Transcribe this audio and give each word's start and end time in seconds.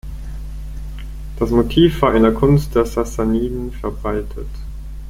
Das 1.37 1.51
Motiv 1.51 2.01
war 2.01 2.15
in 2.15 2.23
der 2.23 2.33
Kunst 2.33 2.73
der 2.73 2.87
Sassaniden 2.87 3.71
verbreitet. 3.71 4.49